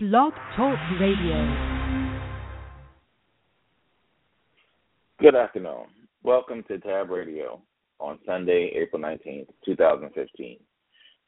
[0.00, 1.82] Blog Talk Radio.
[5.20, 5.86] Good afternoon.
[6.22, 7.60] Welcome to Tab Radio
[7.98, 10.58] on Sunday, April 19th, 2015.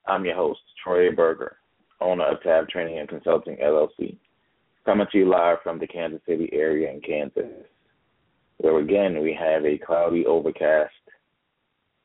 [0.06, 1.56] I'm your host, Troy Berger,
[2.00, 4.16] owner of Tab Training and Consulting LLC,
[4.84, 7.66] coming to you live from the Kansas City area in Kansas,
[8.58, 10.94] where again we have a cloudy, overcast,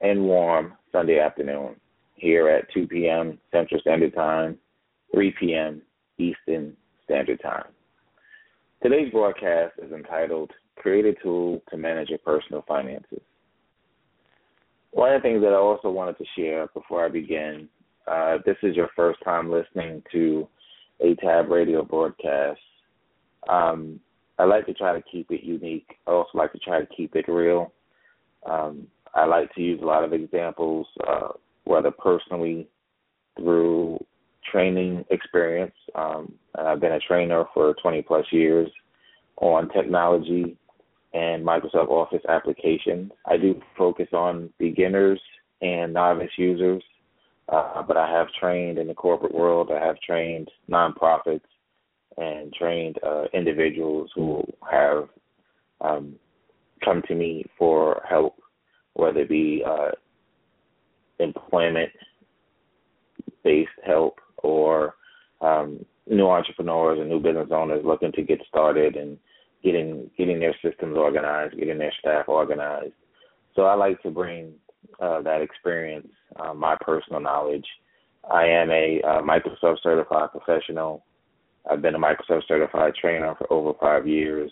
[0.01, 1.75] and warm Sunday afternoon
[2.15, 3.37] here at 2 p.m.
[3.51, 4.57] Central Standard Time,
[5.13, 5.83] 3 p.m.
[6.17, 6.75] Eastern
[7.05, 7.67] Standard Time.
[8.83, 13.21] Today's broadcast is entitled Create a Tool to Manage Your Personal Finances.
[14.91, 17.67] One of the things that I also wanted to share before I begin
[18.07, 20.47] uh, this is your first time listening to
[21.01, 22.59] a Tab Radio broadcast,
[23.49, 23.99] um,
[24.37, 25.87] I like to try to keep it unique.
[26.07, 27.71] I also like to try to keep it real.
[28.49, 31.29] Um, I like to use a lot of examples, uh,
[31.63, 32.67] whether personally
[33.37, 34.03] through
[34.55, 35.75] training experience.
[35.95, 38.69] Um, I've been a trainer for 20 plus years
[39.41, 40.55] on technology
[41.13, 43.11] and Microsoft Office applications.
[43.25, 45.19] I do focus on beginners
[45.61, 46.81] and novice users,
[47.49, 49.71] uh, but I have trained in the corporate world.
[49.73, 51.41] I have trained nonprofits
[52.15, 55.09] and trained uh, individuals who have
[55.81, 56.15] um,
[56.81, 58.37] come to me for help,
[58.93, 59.91] whether it be uh,
[61.19, 61.91] employment
[63.43, 64.95] based help or
[65.41, 69.17] um, new entrepreneurs and new business owners looking to get started and
[69.63, 72.93] getting getting their systems organized, getting their staff organized.
[73.55, 74.53] So I like to bring
[74.99, 77.65] uh, that experience, uh, my personal knowledge.
[78.31, 81.03] I am a uh, Microsoft certified professional.
[81.69, 84.51] I've been a Microsoft certified trainer for over five years.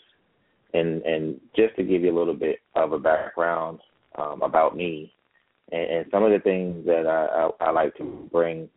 [0.74, 3.80] And and just to give you a little bit of a background
[4.18, 5.14] um, about me
[5.72, 8.70] and, and some of the things that I, I, I like to bring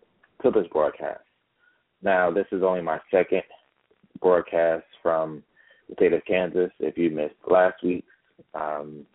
[0.52, 1.20] to this broadcast.
[2.02, 3.42] Now, this is only my second
[4.20, 5.42] broadcast from
[5.88, 6.70] the state of Kansas.
[6.78, 8.04] If you missed last week,
[8.54, 9.06] um,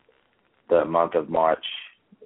[0.70, 1.64] the month of March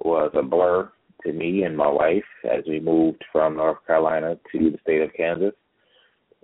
[0.01, 0.91] was a blur
[1.23, 5.13] to me and my wife as we moved from North Carolina to the state of
[5.13, 5.53] Kansas.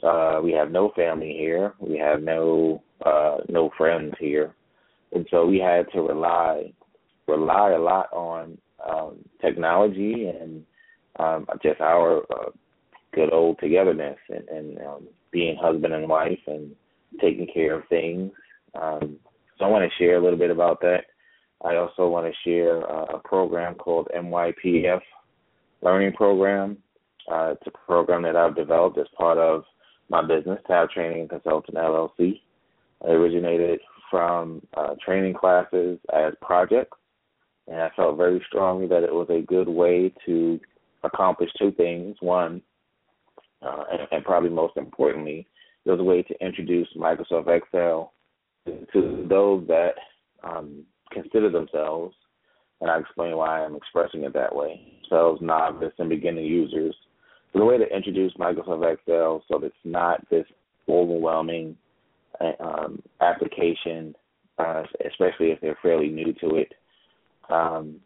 [0.04, 1.74] Uh, we have no family here.
[1.80, 4.56] We have no uh, no friends here,
[5.12, 6.72] and so we had to rely
[7.28, 8.58] rely a lot on
[8.88, 10.64] um, technology and
[11.20, 12.50] um, just our uh,
[13.14, 16.72] good old togetherness and, and um, being husband and wife and
[17.20, 18.32] taking care of things.
[18.80, 19.18] Um,
[19.58, 21.06] so I want to share a little bit about that.
[21.64, 25.02] I also want to share uh, a program called MYPF
[25.82, 26.78] Learning Program.
[27.32, 29.64] Uh, it's a program that I've developed as part of
[30.10, 32.42] my business, Tab Training and Consultant LLC.
[33.06, 33.80] I originated
[34.10, 36.98] from uh, training classes as projects,
[37.68, 40.60] and I felt very strongly that it was a good way to
[41.04, 42.16] accomplish two things.
[42.20, 42.62] One,
[43.62, 45.48] uh, and, and, probably most importantly,
[45.86, 48.14] it was a way to introduce Microsoft Excel
[48.66, 49.94] to, those that
[50.44, 52.16] um, consider themselves,
[52.80, 56.96] and I explain why I'm expressing it that way, themselves novice and beginning users.
[57.54, 60.46] So a way to introduce Microsoft Excel so that it's not this
[60.88, 61.76] overwhelming
[62.40, 64.16] uh, um, application,
[64.58, 66.74] uh, especially if they're fairly new to it.
[67.50, 67.98] Um,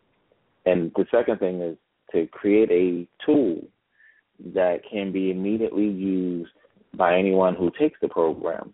[0.65, 1.77] and the second thing is
[2.11, 3.61] to create a tool
[4.53, 6.51] that can be immediately used
[6.93, 8.73] by anyone who takes the program.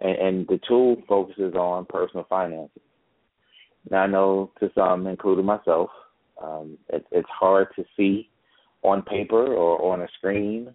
[0.00, 2.82] And, and the tool focuses on personal finances.
[3.90, 5.90] Now, I know to some, including myself,
[6.42, 8.30] um, it, it's hard to see
[8.82, 10.72] on paper or on a screen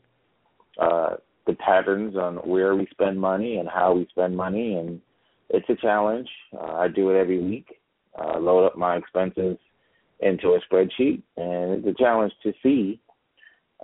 [0.79, 5.01] uh, the patterns on where we spend money and how we spend money, and
[5.49, 6.29] it's a challenge.
[6.53, 7.79] Uh, I do it every week.
[8.17, 9.57] Uh, load up my expenses
[10.21, 12.99] into a spreadsheet, and it's a challenge to see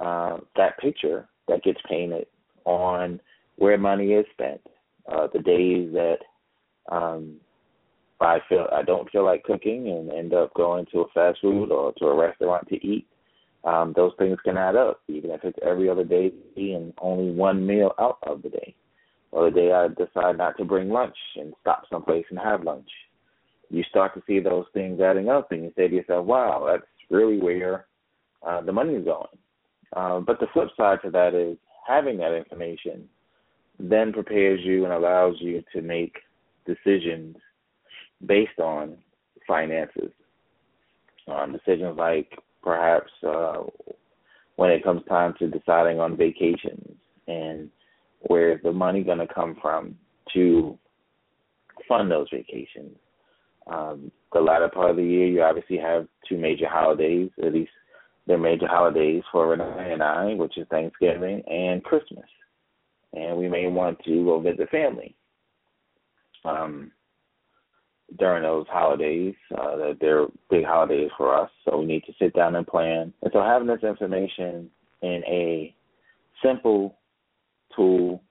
[0.02, 2.28] uh, that picture that gets painted
[2.66, 3.20] on
[3.58, 4.62] where money is spent.
[5.12, 6.18] Uh, the days that
[6.92, 7.36] um,
[8.20, 11.72] I feel I don't feel like cooking and end up going to a fast food
[11.72, 13.08] or to a restaurant to eat.
[13.64, 17.66] Um, those things can add up, even if it's every other day and only one
[17.66, 18.76] meal out of the day.
[19.32, 22.90] Or the day I decide not to bring lunch and stop someplace and have lunch.
[23.70, 26.88] You start to see those things adding up, and you say to yourself, "Wow, that's
[27.10, 27.86] really where
[28.46, 29.38] uh, the money is going."
[29.96, 31.58] Uh, but the flip side to that is
[31.88, 33.08] having that information
[33.80, 36.18] then prepares you and allows you to make
[36.66, 37.36] decisions
[38.26, 38.98] based on
[39.48, 40.12] finances.
[41.28, 43.64] Um, decisions like perhaps uh,
[44.56, 46.96] when it comes time to deciding on vacations
[47.28, 47.70] and
[48.22, 49.96] where is the money going to come from
[50.34, 50.78] to
[51.88, 52.96] fund those vacations.
[53.68, 57.72] Um, the latter part of the year, you obviously have two major holidays, at least
[58.28, 62.26] they're major holidays for Renee and I, which is Thanksgiving and Christmas.
[63.14, 65.16] and we may want to go visit family
[66.44, 66.92] um,
[68.20, 69.36] during those holidays.
[69.56, 73.14] Uh, that they're big holidays for us, so we need to sit down and plan.
[73.22, 74.70] And so having this information
[75.02, 75.76] in a
[76.44, 76.98] simple
[77.76, 78.22] tool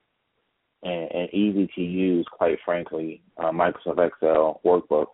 [0.83, 5.07] and, and easy to use, quite frankly, uh, Microsoft Excel workbook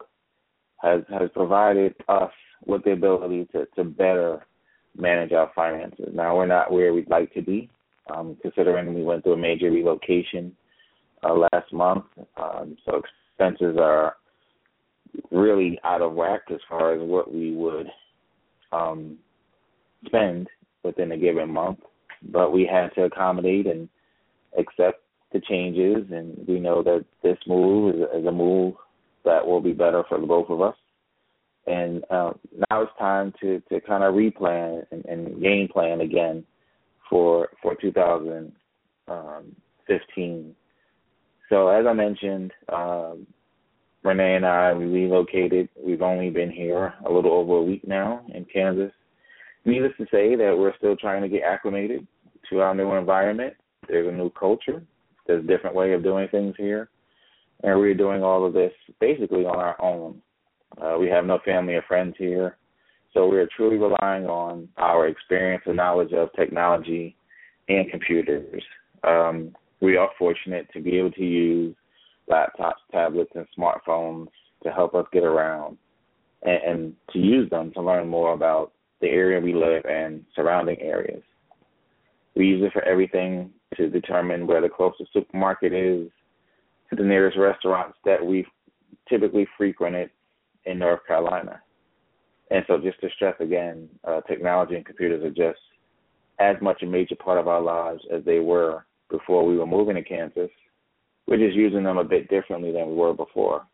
[0.81, 2.31] has has provided us
[2.65, 4.45] with the ability to, to better
[4.97, 6.09] manage our finances.
[6.13, 7.69] Now we're not where we'd like to be,
[8.13, 10.55] um, considering we went through a major relocation
[11.23, 12.05] uh, last month.
[12.37, 13.01] Um, so
[13.37, 14.15] expenses are
[15.31, 17.87] really out of whack as far as what we would
[18.71, 19.17] um,
[20.05, 20.47] spend
[20.83, 21.79] within a given month.
[22.31, 23.89] But we had to accommodate and
[24.57, 25.01] accept
[25.33, 28.75] the changes, and we know that this move is, is a move
[29.25, 30.75] that will be better for both of us.
[31.67, 32.31] And uh,
[32.69, 36.43] now it's time to, to kind of replan and, and game plan again
[37.09, 40.55] for for 2015.
[41.49, 43.27] So as I mentioned, um,
[44.03, 45.69] Renee and I we relocated.
[45.77, 48.91] We've only been here a little over a week now in Kansas.
[49.65, 52.07] Needless to say that we're still trying to get acclimated
[52.49, 53.53] to our new environment.
[53.87, 54.81] There's a new culture.
[55.27, 56.89] There's a different way of doing things here,
[57.63, 60.21] and we're doing all of this basically on our own.
[60.81, 62.57] Uh, we have no family or friends here,
[63.13, 67.15] so we're truly relying on our experience and knowledge of technology
[67.67, 68.63] and computers.
[69.03, 71.75] Um, we are fortunate to be able to use
[72.29, 74.27] laptops, tablets, and smartphones
[74.63, 75.77] to help us get around
[76.43, 78.71] and, and to use them to learn more about
[79.01, 81.23] the area we live and surrounding areas.
[82.35, 86.09] We use it for everything to determine where the closest supermarket is,
[86.91, 88.45] to the nearest restaurants that we've
[89.09, 90.09] typically frequented
[90.65, 91.61] in North Carolina.
[92.51, 95.59] And so, just to stress again, uh, technology and computers are just
[96.39, 99.95] as much a major part of our lives as they were before we were moving
[99.95, 100.49] to Kansas.
[101.27, 103.65] We're just using them a bit differently than we were before.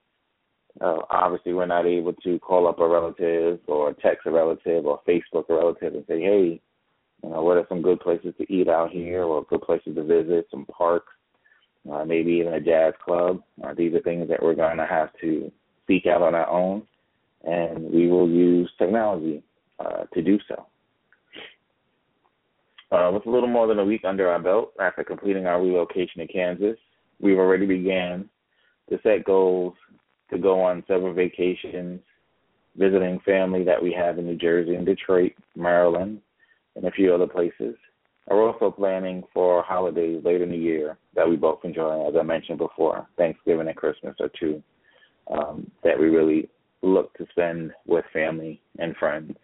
[0.80, 5.02] Uh, obviously, we're not able to call up a relative or text a relative or
[5.08, 6.62] Facebook a relative and say, hey,
[7.24, 10.04] you know, what are some good places to eat out here or good places to
[10.04, 11.14] visit, some parks,
[11.92, 13.42] uh, maybe even a jazz club.
[13.64, 15.52] Uh, these are things that we're going to have to
[15.88, 16.84] seek out on our own,
[17.44, 19.44] and we will use technology
[19.80, 20.66] uh, to do so.
[22.90, 26.22] Uh, with a little more than a week under our belt after completing our relocation
[26.22, 26.78] to Kansas,
[27.20, 28.30] we've already began
[28.90, 29.74] to set goals
[30.30, 32.00] to go on several vacations,
[32.78, 36.22] visiting family that we have in New Jersey and Detroit, Maryland,
[36.76, 37.76] and a few other places.
[38.28, 42.24] We're also planning for holidays later in the year that we both enjoy, as I
[42.24, 44.62] mentioned before, Thanksgiving and Christmas are two
[45.32, 46.50] um, that we really
[46.82, 49.36] look to spend with family and friends.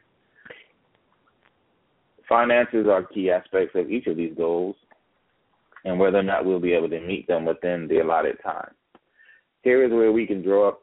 [2.27, 4.75] Finances are key aspects of each of these goals
[5.85, 8.71] and whether or not we'll be able to meet them within the allotted time.
[9.61, 10.81] Here is where we can draw up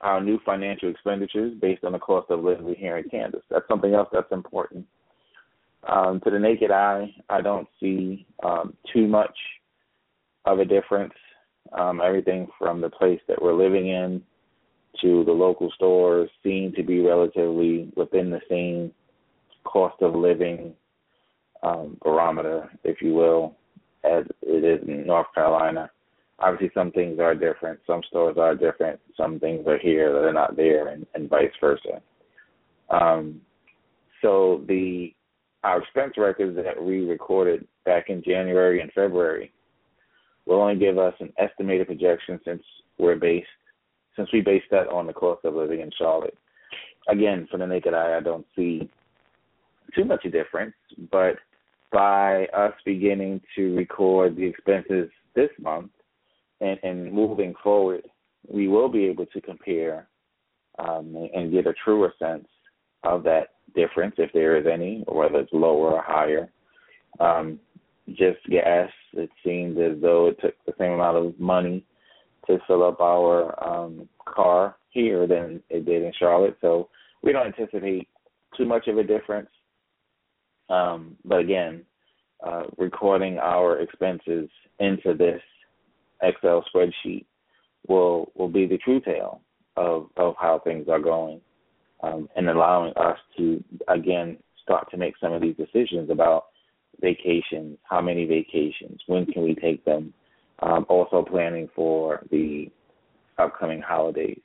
[0.00, 3.42] our new financial expenditures based on the cost of living here in Kansas.
[3.50, 4.86] That's something else that's important.
[5.86, 9.36] Um, to the naked eye, I don't see um, too much
[10.44, 11.12] of a difference.
[11.72, 14.22] Um, everything from the place that we're living in
[15.02, 18.92] to the local stores seem to be relatively within the same
[19.64, 20.72] cost of living
[21.62, 23.56] um, barometer, if you will,
[24.04, 25.90] as it is in North Carolina.
[26.38, 27.80] Obviously, some things are different.
[27.86, 29.00] Some stores are different.
[29.16, 32.02] Some things are here that are not there, and, and vice versa.
[32.90, 33.40] Um,
[34.20, 35.14] so the
[35.64, 39.50] our expense records that we recorded back in January and February
[40.46, 42.62] will only give us an estimated projection since
[42.98, 43.48] we're based
[44.14, 46.36] since we base that on the cost of living in Charlotte.
[47.08, 48.88] Again, for the naked eye, I don't see
[49.92, 50.74] too much a difference,
[51.10, 51.36] but
[51.90, 55.90] by us beginning to record the expenses this month
[56.60, 58.02] and, and moving forward,
[58.48, 60.06] we will be able to compare
[60.78, 62.46] um, and get a truer sense
[63.04, 66.50] of that difference, if there is any, or whether it's lower or higher.
[67.20, 67.60] Um,
[68.08, 71.84] just gas, it seemed as though it took the same amount of money
[72.46, 76.56] to fill up our um, car here than it did in Charlotte.
[76.60, 76.88] So
[77.22, 78.08] we don't anticipate
[78.56, 79.48] too much of a difference.
[80.68, 81.82] Um, but again,
[82.46, 85.40] uh, recording our expenses into this
[86.22, 87.24] Excel spreadsheet
[87.88, 89.40] will will be the true tale
[89.76, 91.40] of of how things are going,
[92.02, 96.46] um, and allowing us to again start to make some of these decisions about
[97.00, 100.12] vacations, how many vacations, when can we take them,
[100.60, 102.70] um, also planning for the
[103.38, 104.40] upcoming holidays.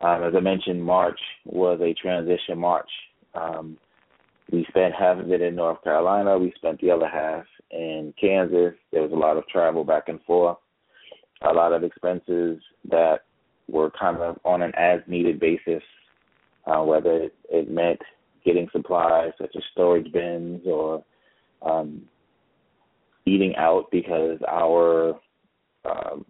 [0.00, 2.90] Um, as I mentioned, March was a transition March.
[3.34, 3.78] Um,
[4.50, 6.38] we spent half of it in North Carolina.
[6.38, 8.74] We spent the other half in Kansas.
[8.92, 10.58] There was a lot of travel back and forth,
[11.42, 12.60] a lot of expenses
[12.90, 13.20] that
[13.68, 15.82] were kind of on an as needed basis,
[16.66, 18.00] uh, whether it, it meant
[18.44, 21.04] getting supplies such as storage bins or
[21.62, 22.02] um,
[23.26, 25.14] eating out because our
[25.84, 26.24] um,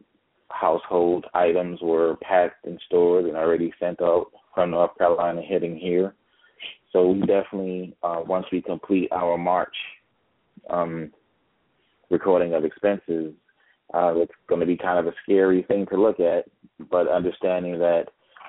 [0.48, 6.14] household items were packed and stored and already sent out from North Carolina heading here.
[6.92, 9.74] So we definitely, uh, once we complete our March
[10.68, 11.10] um,
[12.10, 13.32] recording of expenses,
[13.94, 16.44] uh, it's going to be kind of a scary thing to look at,
[16.90, 18.06] but understanding that,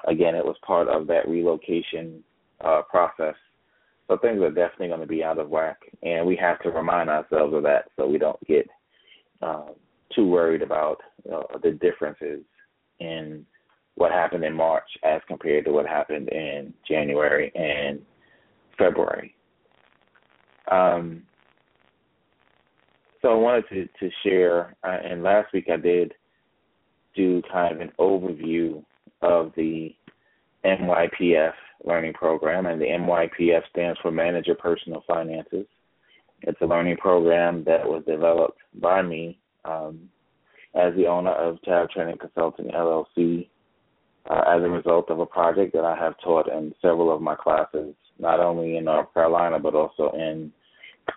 [0.08, 2.24] again, it was part of that relocation
[2.64, 3.36] uh, process.
[4.08, 7.10] So things are definitely going to be out of whack, and we have to remind
[7.10, 8.68] ourselves of that so we don't get
[9.42, 9.68] uh,
[10.14, 10.98] too worried about
[11.32, 12.42] uh, the differences
[13.00, 13.46] in
[13.96, 18.02] what happened in March as compared to what happened in January and
[18.78, 19.36] February.
[20.72, 21.24] Um,
[23.22, 26.14] so I wanted to, to share, uh, and last week I did
[27.16, 28.84] do kind of an overview
[29.24, 29.96] of the
[30.66, 31.54] MYPF
[31.86, 35.66] learning program, and the MYPF stands for Manager Personal Finances.
[36.42, 40.10] It's a learning program that was developed by me um,
[40.76, 43.48] as the owner of Tab Training Consulting LLC
[44.30, 47.36] uh, as a result of a project that I have taught in several of my
[47.36, 50.52] classes, not only in North Carolina but also in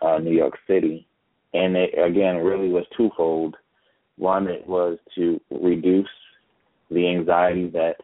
[0.02, 1.06] uh, New York City.
[1.54, 3.56] And it again really was twofold.
[4.16, 6.08] One, it was to reduce
[6.90, 7.97] the anxiety that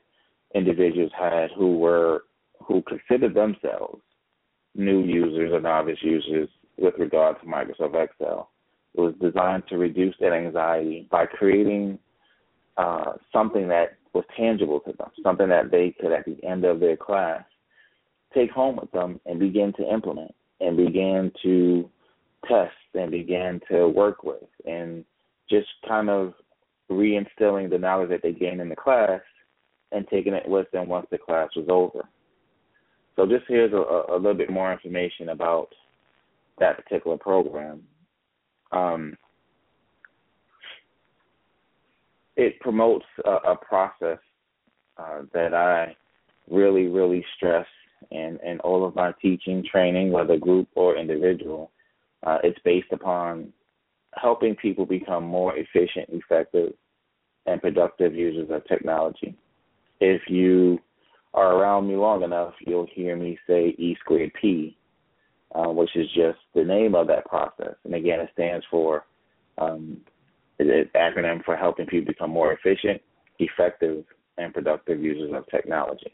[0.55, 2.25] individuals had who were
[2.61, 4.01] who considered themselves
[4.75, 6.49] new users or novice users
[6.79, 8.51] with regard to Microsoft Excel.
[8.95, 11.99] It was designed to reduce that anxiety by creating
[12.77, 16.81] uh, something that was tangible to them, something that they could, at the end of
[16.81, 17.43] their class,
[18.35, 21.89] take home with them and begin to implement and begin to
[22.47, 25.05] test and begin to work with and
[25.49, 26.35] just kind of
[26.93, 29.21] reinstilling the knowledge that they gained in the class
[29.93, 32.03] and taking it with them once the class was over.
[33.17, 35.69] So just here's a, a little bit more information about
[36.59, 37.83] that particular program.
[38.73, 39.17] Um,
[42.37, 44.19] it promotes a, a process
[44.97, 45.95] uh, that I
[46.51, 47.67] really, really stress
[48.11, 51.71] in, in all of my teaching, training, whether group or individual.
[52.23, 53.53] Uh, it's based upon
[54.15, 56.73] helping people become more efficient, effective,
[57.47, 59.37] and productive users of technology.
[60.01, 60.79] If you
[61.35, 64.77] are around me long enough, you'll hear me say E squared P,
[65.55, 67.75] uh, which is just the name of that process.
[67.85, 69.05] And again, it stands for
[69.59, 69.99] um,
[70.59, 73.01] an acronym for helping people become more efficient,
[73.39, 74.05] effective,
[74.39, 76.13] and productive users of technology.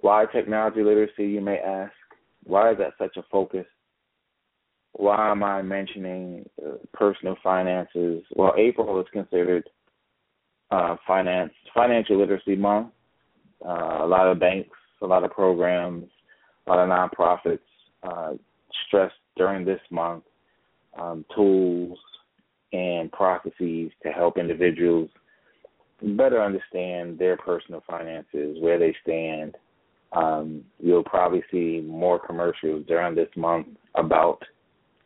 [0.00, 1.92] Why technology literacy, you may ask?
[2.44, 3.64] Why is that such a focus?
[4.94, 8.22] Why am I mentioning uh, personal finances?
[8.34, 9.68] Well, April is considered
[10.70, 12.88] uh, finance financial literacy month.
[13.64, 16.04] Uh, a lot of banks, a lot of programs,
[16.66, 17.58] a lot of nonprofits
[18.04, 18.32] uh,
[18.86, 20.24] stress during this month
[20.98, 21.98] um, tools
[22.72, 25.08] and processes to help individuals
[26.02, 29.56] better understand their personal finances, where they stand.
[30.12, 34.40] Um, you'll probably see more commercials during this month about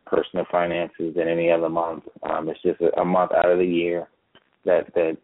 [0.09, 2.03] personal finances than any other month.
[2.29, 4.07] Um, it's just a, a month out of the year
[4.65, 5.17] that that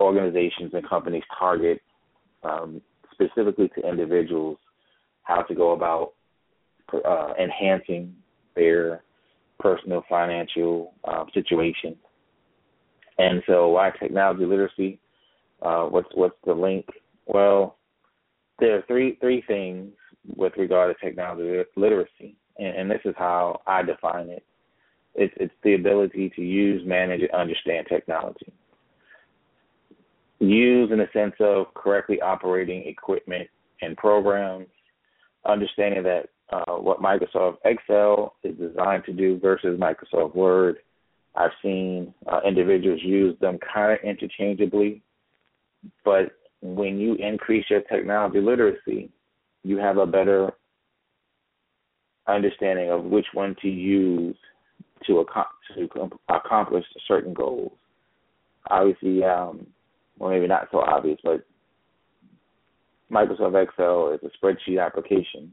[0.00, 1.80] organizations and companies target
[2.42, 2.80] um,
[3.12, 4.58] specifically to individuals
[5.22, 6.12] how to go about
[7.04, 8.14] uh, enhancing
[8.54, 9.02] their
[9.58, 11.96] personal financial uh, situation.
[13.18, 14.98] And so, why technology literacy?
[15.60, 16.86] Uh, what's what's the link?
[17.26, 17.76] Well,
[18.58, 19.92] there are three three things
[20.36, 24.44] with regard to technology literacy, and, and this is how I define it.
[25.14, 28.52] It's it's the ability to use, manage, and understand technology.
[30.38, 33.48] Use in the sense of correctly operating equipment
[33.82, 34.68] and programs,
[35.44, 40.76] understanding that uh, what Microsoft Excel is designed to do versus Microsoft Word.
[41.34, 45.02] I've seen uh, individuals use them kind of interchangeably,
[46.04, 49.10] but when you increase your technology literacy,
[49.64, 50.52] you have a better
[52.26, 54.36] understanding of which one to use
[55.06, 55.24] to,
[55.74, 57.72] to accomplish certain goals.
[58.70, 59.66] Obviously, um,
[60.18, 61.44] well, maybe not so obvious, but
[63.10, 65.52] Microsoft Excel is a spreadsheet application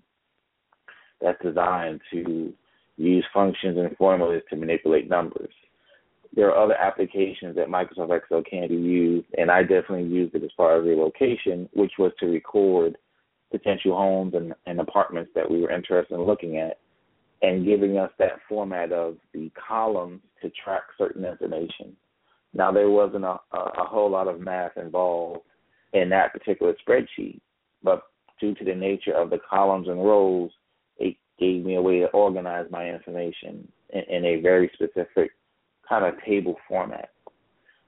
[1.21, 2.53] that's designed to
[2.97, 5.51] use functions and formulas to manipulate numbers.
[6.35, 10.43] There are other applications that Microsoft Excel can be used, and I definitely used it
[10.43, 12.97] as far as relocation, which was to record
[13.51, 16.79] potential homes and, and apartments that we were interested in looking at
[17.41, 21.95] and giving us that format of the columns to track certain information.
[22.53, 25.41] Now, there wasn't a, a whole lot of math involved
[25.93, 27.39] in that particular spreadsheet,
[27.83, 28.03] but
[28.39, 30.51] due to the nature of the columns and rows,
[30.97, 35.31] it gave me a way to organize my information in, in a very specific
[35.87, 37.09] kind of table format.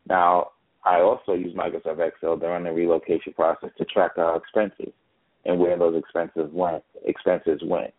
[0.08, 0.52] Now,
[0.84, 4.94] I also use Microsoft Excel during the relocation process to track our expenses
[5.46, 6.84] and where those expenses went.
[7.06, 7.94] Expenses went.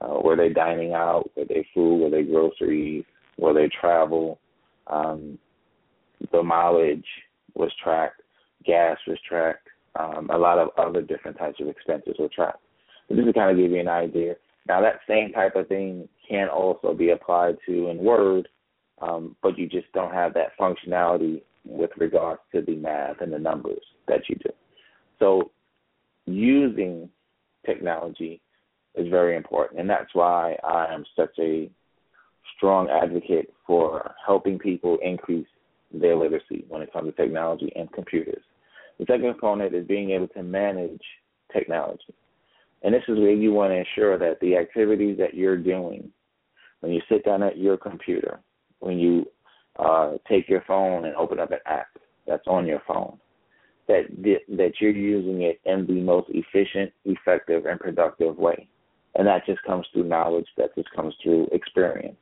[0.00, 1.30] Uh, were they dining out?
[1.36, 2.02] Were they food?
[2.02, 3.04] Were they groceries?
[3.38, 4.38] Were they travel?
[4.86, 5.38] Um,
[6.32, 7.06] the mileage
[7.54, 8.22] was tracked.
[8.64, 9.68] Gas was tracked.
[9.98, 12.60] Um, a lot of other different types of expenses were tracked.
[13.08, 14.34] So just to kind of give you an idea.
[14.66, 18.48] Now that same type of thing can also be applied to in Word,
[19.00, 23.38] um, but you just don't have that functionality with regards to the math and the
[23.38, 24.50] numbers that you do.
[25.18, 25.50] So
[26.26, 27.08] using
[27.66, 28.40] technology
[28.94, 31.70] is very important, and that's why I am such a
[32.56, 35.46] strong advocate for helping people increase
[35.92, 38.42] their literacy when it comes to technology and computers.
[38.98, 41.02] The second component is being able to manage
[41.52, 42.14] technology.
[42.82, 46.10] And this is where you want to ensure that the activities that you're doing,
[46.80, 48.40] when you sit down at your computer,
[48.80, 49.26] when you
[49.78, 51.88] uh, take your phone and open up an app
[52.26, 53.18] that's on your phone,
[53.88, 54.04] that
[54.48, 58.68] that you're using it in the most efficient, effective, and productive way.
[59.16, 60.46] And that just comes through knowledge.
[60.56, 62.16] That just comes through experience.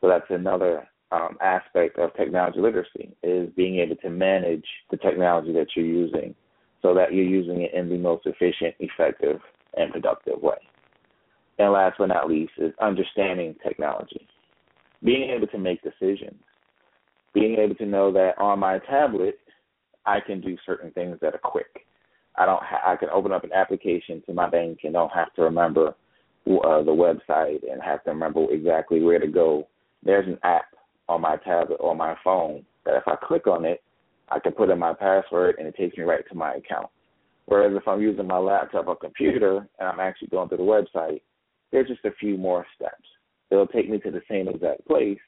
[0.00, 5.52] So that's another um, aspect of technology literacy is being able to manage the technology
[5.52, 6.34] that you're using
[6.82, 9.40] so that you're using it in the most efficient, effective,
[9.76, 10.58] and productive way.
[11.58, 14.26] And last but not least is understanding technology.
[15.02, 16.40] Being able to make decisions.
[17.32, 19.38] Being able to know that on my tablet,
[20.06, 21.86] I can do certain things that are quick.
[22.36, 22.62] I don't.
[22.62, 25.88] Ha- I can open up an application to my bank and don't have to remember
[25.88, 29.66] uh, the website and have to remember exactly where to go.
[30.02, 30.66] There's an app
[31.08, 33.82] on my tablet or my phone that if I click on it,
[34.28, 36.88] I can put in my password and it takes me right to my account.
[37.46, 41.20] Whereas if I'm using my laptop or computer and I'm actually going to the website,
[41.70, 43.04] there's just a few more steps.
[43.50, 45.18] It'll take me to the same exact place,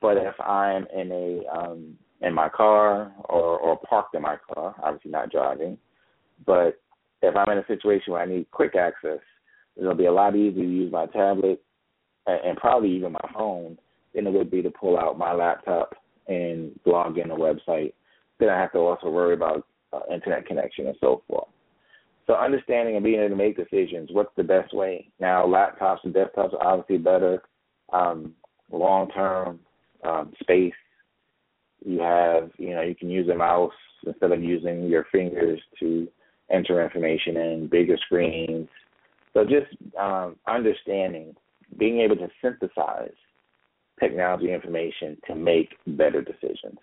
[0.00, 4.74] but if I'm in a um, in my car or or parked in my car,
[4.82, 5.78] obviously not driving,
[6.44, 6.80] but
[7.22, 9.20] if I'm in a situation where I need quick access,
[9.76, 11.62] it'll be a lot easier to use my tablet
[12.26, 13.78] and, probably even my phone
[14.14, 15.94] than it would be to pull out my laptop
[16.26, 17.92] and log in a website.
[18.38, 21.48] Then I have to also worry about uh, internet connection and so forth.
[22.26, 25.08] So understanding and being able to make decisions, what's the best way?
[25.20, 27.42] Now, laptops and desktops are obviously better.
[27.92, 28.34] Um,
[28.72, 29.60] long-term
[30.04, 30.74] um, space,
[31.86, 33.72] you have, you know, you can use a mouse
[34.04, 36.08] instead of using your fingers to
[36.50, 38.68] enter information in bigger screens.
[39.32, 39.66] So just
[39.98, 41.34] um, understanding,
[41.78, 43.14] being able to synthesize
[44.00, 46.78] technology information to make better decisions.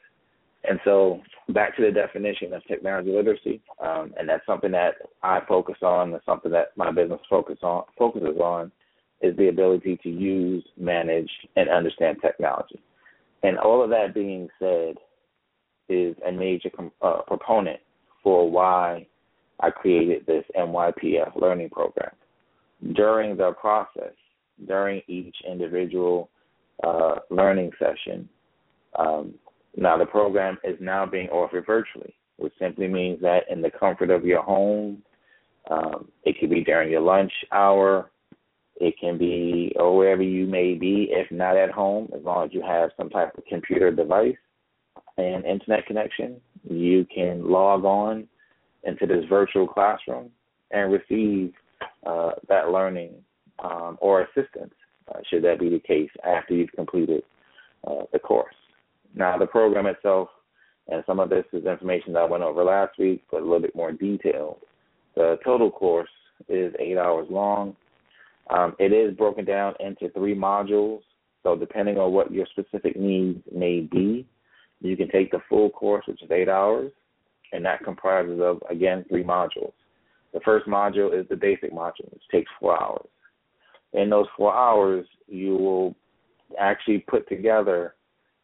[0.68, 5.42] And so, back to the definition of technology literacy, um, and that's something that I
[5.46, 6.12] focus on.
[6.12, 8.72] That's something that my business focus on focuses on,
[9.22, 12.80] is the ability to use, manage, and understand technology.
[13.44, 14.96] And all of that being said,
[15.90, 17.80] is a major com- uh, proponent
[18.24, 19.06] for why
[19.60, 22.12] I created this MYPF learning program.
[22.94, 24.14] During the process,
[24.68, 26.30] during each individual
[26.84, 28.28] uh, learning session.
[28.98, 29.34] Um,
[29.76, 34.10] now, the program is now being offered virtually, which simply means that in the comfort
[34.10, 35.02] of your home,
[35.70, 38.12] um, it could be during your lunch hour,
[38.84, 42.54] it can be or wherever you may be, if not at home, as long as
[42.54, 44.36] you have some type of computer device
[45.18, 48.28] and internet connection, you can log on
[48.84, 50.30] into this virtual classroom
[50.72, 51.54] and receive
[52.06, 53.12] uh, that learning
[53.64, 54.74] um, or assistance
[55.08, 57.24] uh, should that be the case after you've completed
[57.88, 58.56] uh, the course.
[59.16, 60.28] Now, the program itself,
[60.90, 63.62] and some of this is information that I went over last week, but a little
[63.62, 64.58] bit more detailed.
[65.16, 66.10] The total course
[66.50, 67.78] is eight hours long.
[68.50, 71.02] Um, it is broken down into three modules.
[71.44, 74.26] So, depending on what your specific needs may be,
[74.82, 76.92] you can take the full course, which is eight hours,
[77.52, 79.74] and that comprises of, again, three modules.
[80.34, 83.08] The first module is the basic module, which takes four hours
[83.94, 85.96] in those four hours, you will
[86.60, 87.96] actually put together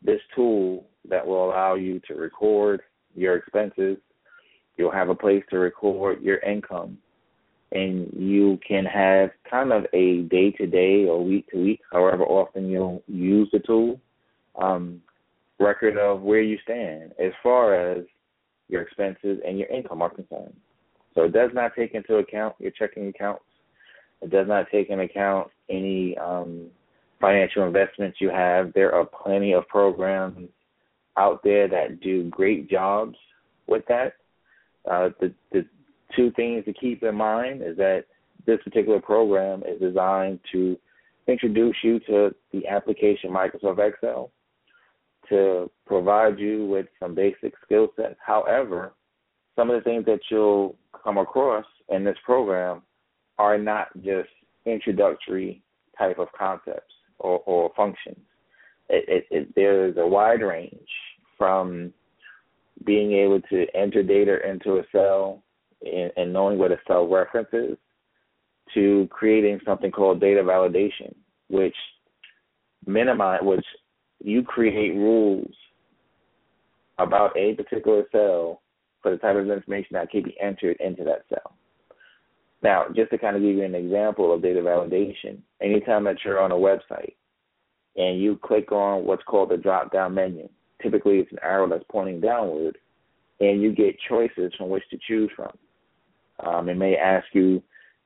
[0.01, 2.81] this tool that will allow you to record
[3.15, 3.97] your expenses.
[4.77, 6.97] You'll have a place to record your income.
[7.71, 12.23] And you can have kind of a day to day or week to week, however
[12.23, 13.99] often you'll use the tool,
[14.59, 15.01] um,
[15.59, 18.05] record of where you stand as far as
[18.69, 20.55] your expenses and your income are concerned.
[21.13, 23.43] So it does not take into account your checking accounts.
[24.21, 26.67] It does not take into account any um,
[27.21, 28.73] financial investments you have.
[28.73, 30.49] There are plenty of programs
[31.17, 33.15] out there that do great jobs
[33.67, 34.13] with that.
[34.89, 35.65] Uh, the, the
[36.19, 38.03] two things to keep in mind is that
[38.45, 40.77] this particular program is designed to
[41.27, 44.31] introduce you to the application Microsoft Excel
[45.29, 48.15] to provide you with some basic skill sets.
[48.25, 48.93] However,
[49.55, 52.81] some of the things that you'll come across in this program
[53.37, 54.29] are not just
[54.65, 55.61] introductory
[55.97, 58.19] type of concepts or, or functions.
[58.89, 60.89] It, it, it, there's a wide range
[61.37, 61.93] from
[62.85, 65.43] being able to enter data into a cell
[65.81, 67.77] and, and knowing what a cell reference is
[68.73, 71.13] to creating something called data validation,
[71.49, 71.75] which
[72.85, 73.65] minimize which
[74.21, 75.51] you create rules
[76.97, 78.61] about a particular cell
[79.01, 81.55] for the type of information that can be entered into that cell.
[82.61, 86.41] Now, just to kind of give you an example of data validation, anytime that you're
[86.41, 87.13] on a website
[87.95, 90.49] and you click on what's called the drop down menu,
[90.81, 92.77] typically it's an arrow that's pointing downward,
[93.39, 95.51] and you get choices from which to choose from.
[96.43, 97.61] Um, it may ask you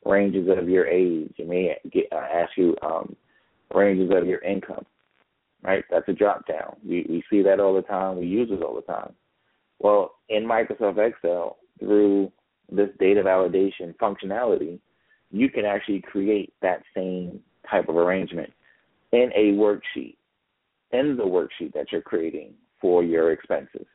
[0.05, 1.33] ranges of your age.
[1.37, 3.15] It may get, uh, ask you um,
[3.73, 4.85] ranges of your income.
[5.63, 6.75] Right, that's a drop down.
[6.85, 8.17] We we see that all the time.
[8.17, 9.13] We use it all the time.
[9.79, 12.33] Well, in Microsoft Excel, through
[12.69, 14.79] this data validation functionality,
[15.31, 18.51] you can actually create that same type of arrangement
[19.13, 20.17] in a worksheet,
[20.91, 23.85] in the worksheet that you're creating for your expenses.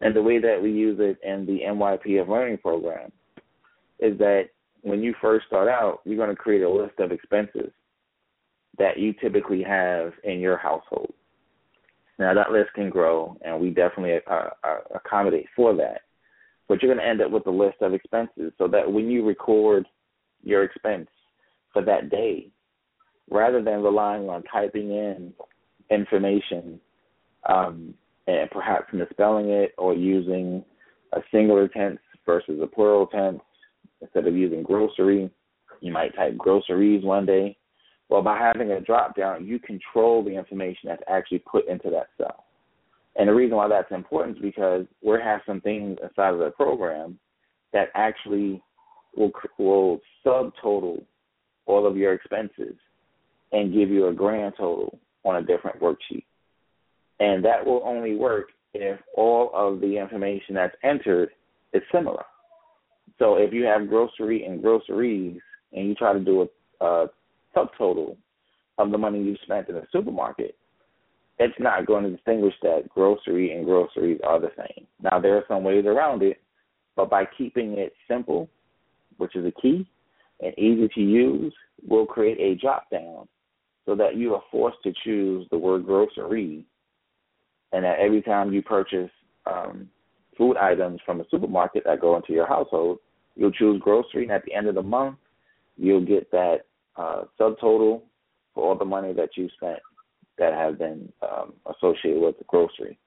[0.00, 3.12] And the way that we use it in the MYPF learning program
[3.98, 4.48] is that
[4.82, 7.70] when you first start out, you're going to create a list of expenses
[8.78, 11.12] that you typically have in your household.
[12.18, 16.02] Now that list can grow, and we definitely uh, uh, accommodate for that.
[16.68, 19.24] But you're going to end up with a list of expenses, so that when you
[19.24, 19.86] record
[20.42, 21.08] your expense
[21.72, 22.50] for that day,
[23.30, 25.32] rather than relying on typing in
[25.90, 26.80] information
[27.48, 27.94] um,
[28.26, 30.64] and perhaps misspelling it or using
[31.12, 33.40] a singular tense versus a plural tense,
[34.04, 35.30] instead of using grocery,
[35.80, 37.56] you might type groceries one day
[38.08, 42.08] well, by having a drop down, you control the information that's actually put into that
[42.16, 42.44] cell.
[43.16, 46.50] And the reason why that's important is because we have some things inside of the
[46.50, 47.18] program
[47.72, 48.62] that actually
[49.16, 51.04] will will subtotal
[51.66, 52.74] all of your expenses
[53.52, 56.24] and give you a grand total on a different worksheet.
[57.20, 61.30] And that will only work if all of the information that's entered
[61.72, 62.24] is similar.
[63.18, 65.40] So if you have grocery and groceries
[65.72, 66.48] and you try to do
[66.80, 67.06] a, a
[67.56, 68.16] subtotal
[68.78, 70.56] of the money you spent in the supermarket,
[71.38, 74.86] it's not going to distinguish that grocery and groceries are the same.
[75.02, 76.40] Now, there are some ways around it,
[76.96, 78.48] but by keeping it simple,
[79.16, 79.88] which is a key,
[80.40, 81.52] and easy to use,
[81.86, 83.28] we'll create a drop down
[83.86, 86.64] so that you are forced to choose the word grocery,
[87.72, 89.10] and that every time you purchase
[89.46, 89.88] um,
[90.36, 92.98] food items from a supermarket that go into your household,
[93.36, 95.16] you'll choose grocery, and at the end of the month,
[95.76, 96.58] you'll get that
[96.96, 98.02] uh, subtotal
[98.54, 99.80] for all the money that you spent
[100.38, 102.98] that have been um, associated with the grocery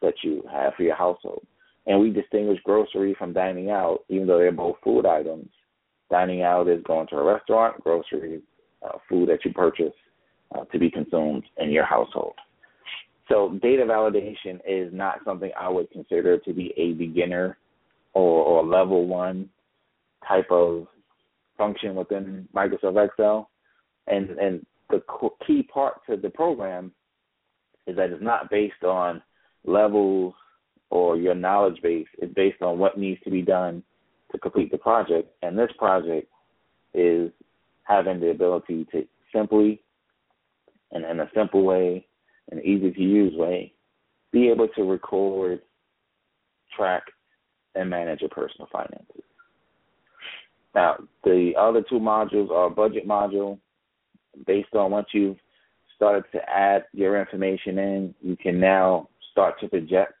[0.00, 1.46] that you have for your household.
[1.86, 5.48] And we distinguish grocery from dining out, even though they're both food items.
[6.10, 8.42] Dining out is going to a restaurant, grocery
[8.84, 9.94] uh, food that you purchase
[10.54, 12.34] uh, to be consumed in your household.
[13.32, 17.56] So data validation is not something I would consider to be a beginner
[18.12, 19.48] or, or level one
[20.28, 20.86] type of
[21.56, 23.48] function within Microsoft Excel,
[24.06, 25.02] and and the
[25.46, 26.92] key part to the program
[27.86, 29.22] is that it's not based on
[29.64, 30.34] levels
[30.90, 32.06] or your knowledge base.
[32.18, 33.82] It's based on what needs to be done
[34.30, 36.28] to complete the project, and this project
[36.92, 37.30] is
[37.84, 39.80] having the ability to simply
[40.90, 42.06] and in a simple way,
[42.50, 43.72] an easy to use way,
[44.32, 45.60] be able to record,
[46.76, 47.02] track,
[47.74, 49.22] and manage your personal finances.
[50.74, 53.58] Now, the other two modules are budget module.
[54.46, 55.36] Based on once you've
[55.94, 60.14] started to add your information in, you can now start to project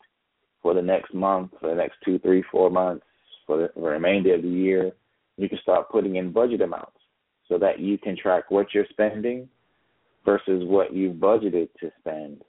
[0.62, 3.04] for the next month, for the next two, three, four months,
[3.46, 4.92] for the remainder of the year.
[5.38, 6.98] You can start putting in budget amounts
[7.48, 9.48] so that you can track what you're spending
[10.24, 12.42] versus what you've budgeted to spend.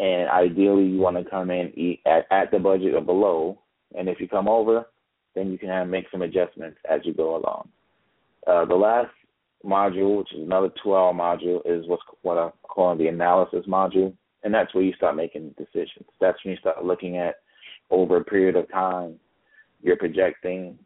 [0.00, 3.58] And ideally, you want to come in at, at the budget or below.
[3.96, 4.86] And if you come over,
[5.34, 7.68] then you can have, make some adjustments as you go along.
[8.46, 9.10] Uh, the last
[9.64, 14.52] module, which is another two-hour module, is what's what I'm calling the analysis module, and
[14.52, 16.06] that's where you start making decisions.
[16.20, 17.36] That's when you start looking at
[17.90, 19.20] over a period of time,
[19.82, 20.78] you're projecting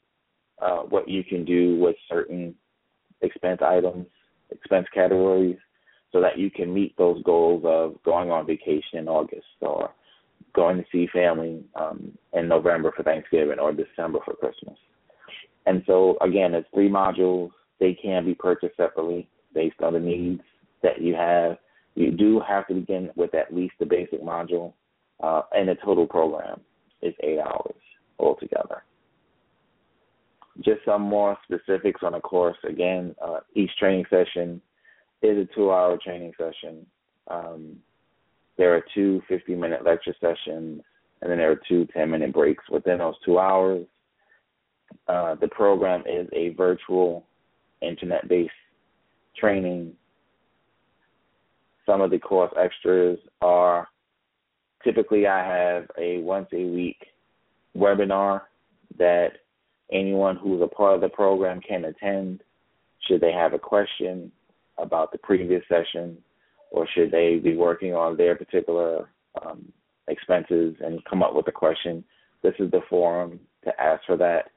[0.61, 2.55] uh, what you can do with certain
[3.23, 4.07] expense items,
[4.51, 5.57] expense categories,
[6.13, 9.91] so that you can meet those goals of going on vacation in August or
[10.55, 14.77] going to see family um, in November for Thanksgiving or December for Christmas.
[15.67, 17.51] And so, again, it's three modules.
[17.79, 20.43] They can be purchased separately based on the needs
[20.83, 21.59] that you have.
[21.95, 24.73] You do have to begin with at least the basic module,
[25.23, 26.61] uh, and the total program
[27.03, 27.75] is eight hours
[28.19, 28.83] altogether.
[30.65, 32.57] Just some more specifics on the course.
[32.69, 34.61] Again, uh, each training session
[35.23, 36.87] is a two-hour training session.
[37.29, 37.77] Um,
[38.57, 40.83] there are two 50-minute lecture sessions,
[41.21, 43.85] and then there are two 10-minute breaks within those two hours.
[45.09, 47.27] Uh, the program is a virtual,
[47.83, 48.51] internet-based
[49.39, 49.93] training.
[51.85, 53.89] Some of the course extras are
[54.83, 56.99] typically I have a once a week
[57.77, 58.43] webinar
[58.99, 59.33] that
[59.93, 62.43] anyone who's a part of the program can attend
[63.07, 64.33] should they have a question
[64.79, 66.17] about the previous session
[66.71, 69.09] or should they be working on their particular
[69.45, 69.73] um,
[70.09, 72.05] expenses and come up with a question.
[72.43, 74.51] This is the forum to ask for that.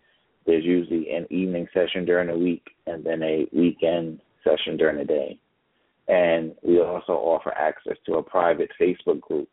[0.46, 5.06] There's usually an evening session during the week and then a weekend session during the
[5.06, 5.40] day.
[6.08, 9.50] And we also offer access to a private Facebook group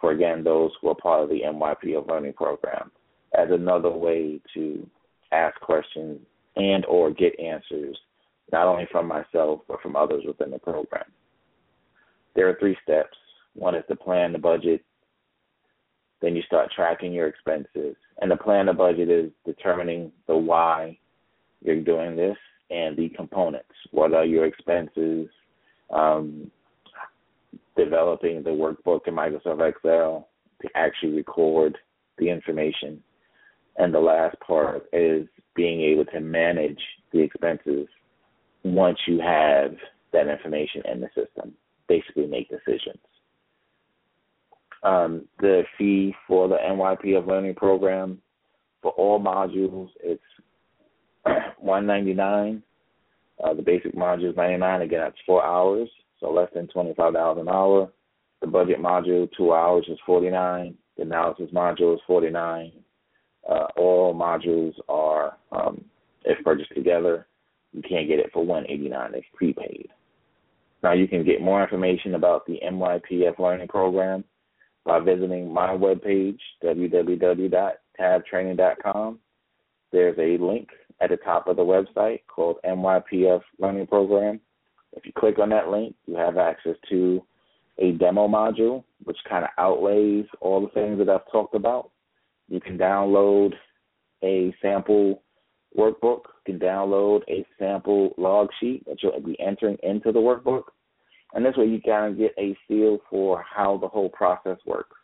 [0.00, 2.90] for, again, those who are part of the MYPF Learning program
[3.38, 4.86] as another way to
[5.32, 6.20] ask questions
[6.56, 7.98] and or get answers,
[8.50, 11.04] not only from myself, but from others within the program.
[12.34, 13.16] There are three steps.
[13.54, 14.84] One is to plan the budget.
[16.20, 17.96] Then you start tracking your expenses.
[18.20, 20.98] And the plan the budget is determining the why
[21.62, 22.36] you're doing this
[22.70, 23.68] and the components.
[23.90, 25.28] What are your expenses?
[25.90, 26.50] Um,
[27.76, 30.28] developing the workbook in Microsoft Excel
[30.60, 31.76] to actually record
[32.18, 33.02] the information.
[33.76, 36.80] And the last part is being able to manage
[37.12, 37.88] the expenses
[38.64, 39.74] once you have
[40.12, 41.52] that information in the system.
[41.88, 42.98] Basically, make decisions.
[44.82, 48.20] Um, the fee for the MYPF Learning program
[48.82, 50.22] for all modules it's
[51.58, 52.62] 199
[53.42, 55.88] uh, the basic module is 99 again that's four hours
[56.20, 57.90] so less than $25 an hour
[58.40, 62.72] the budget module two hours is 49 the analysis module is 49
[63.48, 65.84] uh, all modules are um,
[66.24, 67.26] if purchased together
[67.72, 69.88] you can't get it for 189 it's prepaid
[70.82, 74.24] now you can get more information about the mypf learning program
[74.84, 79.18] by visiting my webpage, www.tabtraining.com.
[79.92, 80.68] There's a link
[81.00, 84.40] at the top of the website called mypf Learning Program.
[84.94, 87.24] If you click on that link, you have access to
[87.78, 91.90] a demo module, which kind of outlays all the things that I've talked about.
[92.48, 93.54] You can download
[94.22, 95.22] a sample
[95.76, 96.22] workbook.
[96.46, 100.64] You can download a sample log sheet that you'll be entering into the workbook.
[101.34, 104.96] And this way you kind of get a feel for how the whole process works.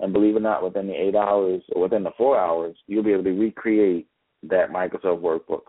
[0.00, 3.04] And believe it or not, within the eight hours or within the four hours, you'll
[3.04, 4.08] be able to recreate
[4.42, 5.62] that Microsoft workbook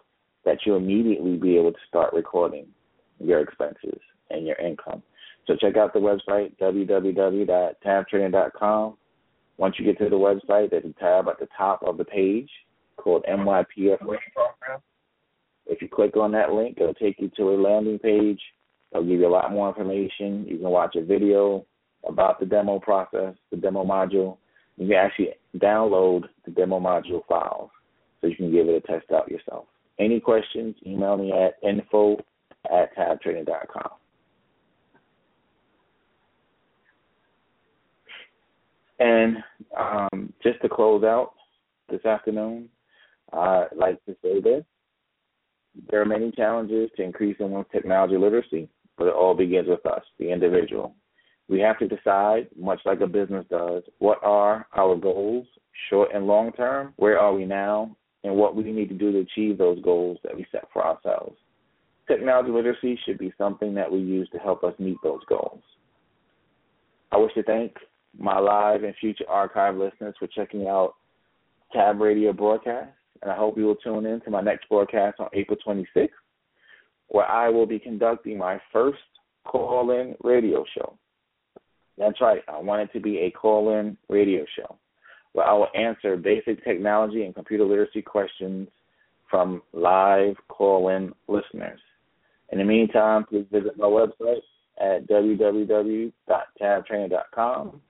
[0.44, 2.66] that you'll immediately be able to start recording
[3.20, 4.00] your expenses
[4.32, 5.02] and your income.
[5.48, 8.98] So check out the website, www.tabtraining.com.
[9.58, 12.50] Once you get to the website, there's a tab at the top of the page
[12.98, 14.82] called MYPF Program.
[15.68, 18.40] If you click on that link, it'll take you to a landing page
[18.96, 20.46] It'll give you a lot more information.
[20.48, 21.66] You can watch a video
[22.08, 24.38] about the demo process, the demo module.
[24.78, 27.72] You can actually download the demo module files
[28.22, 29.66] so you can give it a test out yourself.
[30.00, 32.18] Any questions, email me at info
[32.72, 33.90] at tabtraining.com.
[39.00, 39.38] And
[39.78, 41.34] um, just to close out
[41.90, 42.70] this afternoon,
[43.36, 44.64] I'd like to say this.
[45.90, 50.04] There are many challenges to increasing one's technology literacy but it all begins with us,
[50.20, 50.96] the individual.
[51.48, 55.46] We have to decide, much like a business does, what are our goals,
[55.90, 59.20] short and long term, where are we now, and what we need to do to
[59.20, 61.38] achieve those goals that we set for ourselves.
[62.08, 65.62] Technology literacy should be something that we use to help us meet those goals.
[67.12, 67.76] I wish to thank
[68.18, 70.96] my live and future archive listeners for checking out
[71.74, 75.28] Tab Radio broadcast, and I hope you will tune in to my next broadcast on
[75.34, 76.10] April 26th
[77.08, 79.00] where I will be conducting my first
[79.46, 80.98] call in radio show.
[81.98, 84.76] That's right, I want it to be a call in radio show
[85.34, 88.70] where I will answer basic technology and computer literacy questions
[89.30, 91.80] from live call in listeners.
[92.52, 94.40] In the meantime, please visit my website
[94.80, 97.82] at www.tabtraining.com.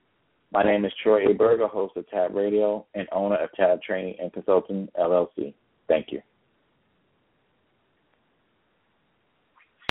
[0.56, 1.34] My name is Troy A.
[1.34, 5.52] Berger, host of Tab Radio and owner of Tab Training and Consulting LLC.
[5.86, 6.22] Thank you.